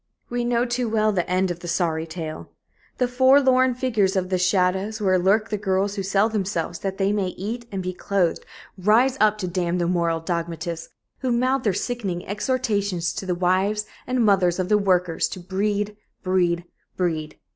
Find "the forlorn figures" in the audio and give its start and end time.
2.97-4.15